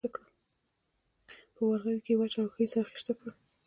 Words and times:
په 1.55 1.61
ورغوي 1.67 1.99
کې 2.05 2.11
یې 2.13 2.17
واچولې 2.19 2.45
او 2.47 2.51
ښه 2.53 2.59
یې 2.63 2.71
سره 2.73 2.87
خیشته 2.89 3.11
کړل. 3.17 3.33